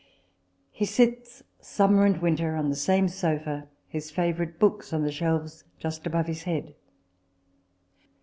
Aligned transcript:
He 0.71 0.85
sits, 0.85 1.43
summer 1.59 2.05
and 2.05 2.19
winter, 2.23 2.55
on 2.55 2.69
the 2.71 2.75
same 2.75 3.07
sofa, 3.07 3.67
his 3.87 4.09
favourite 4.09 4.57
books 4.57 4.91
on 4.93 5.03
the 5.03 5.11
shelves 5.11 5.63
just 5.77 6.07
over 6.07 6.23
his 6.23 6.41
head. 6.41 6.73